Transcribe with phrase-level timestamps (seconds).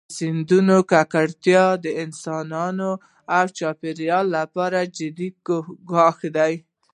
[0.07, 2.91] د سیندونو ککړتیا د انسانانو
[3.37, 5.27] او چاپېریال لپاره جدي
[5.89, 6.53] ګواښ دی.